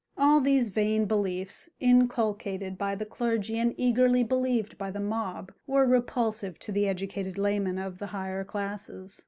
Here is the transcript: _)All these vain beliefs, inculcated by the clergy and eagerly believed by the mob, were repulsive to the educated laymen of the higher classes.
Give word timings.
_)All 0.17 0.41
these 0.41 0.69
vain 0.69 1.05
beliefs, 1.05 1.69
inculcated 1.79 2.75
by 2.75 2.95
the 2.95 3.05
clergy 3.05 3.59
and 3.59 3.75
eagerly 3.77 4.23
believed 4.23 4.75
by 4.75 4.89
the 4.89 4.99
mob, 4.99 5.51
were 5.67 5.85
repulsive 5.85 6.57
to 6.57 6.71
the 6.71 6.87
educated 6.87 7.37
laymen 7.37 7.77
of 7.77 7.99
the 7.99 8.07
higher 8.07 8.43
classes. 8.43 9.19